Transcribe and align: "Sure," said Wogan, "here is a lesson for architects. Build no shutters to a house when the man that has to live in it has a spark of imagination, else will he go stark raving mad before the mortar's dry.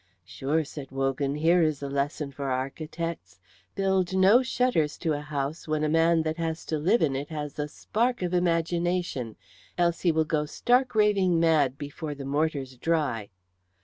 "Sure," 0.25 0.63
said 0.63 0.89
Wogan, 0.89 1.35
"here 1.35 1.61
is 1.61 1.83
a 1.83 1.87
lesson 1.87 2.31
for 2.31 2.49
architects. 2.49 3.39
Build 3.75 4.15
no 4.17 4.41
shutters 4.41 4.97
to 4.97 5.13
a 5.13 5.21
house 5.21 5.67
when 5.67 5.83
the 5.83 5.89
man 5.89 6.23
that 6.23 6.37
has 6.37 6.65
to 6.65 6.79
live 6.79 7.03
in 7.03 7.15
it 7.15 7.29
has 7.29 7.59
a 7.59 7.67
spark 7.67 8.23
of 8.23 8.33
imagination, 8.33 9.35
else 9.77 10.03
will 10.03 10.23
he 10.23 10.27
go 10.27 10.47
stark 10.47 10.95
raving 10.95 11.39
mad 11.39 11.77
before 11.77 12.15
the 12.15 12.25
mortar's 12.25 12.77
dry. 12.77 13.29